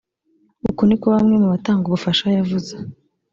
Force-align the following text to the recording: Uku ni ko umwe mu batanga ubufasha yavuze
Uku 0.69 0.81
ni 0.85 0.95
ko 1.01 1.07
umwe 1.21 1.35
mu 1.41 1.47
batanga 1.53 1.83
ubufasha 1.87 2.25
yavuze 2.37 2.73